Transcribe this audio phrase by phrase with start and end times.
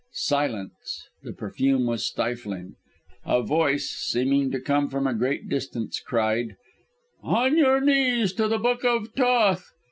[0.13, 2.73] Silence the perfume was stifling....
[3.23, 6.55] A voice, seeming to come from a great distance, cried:
[7.21, 9.63] "On your knees to the Book of Thoth!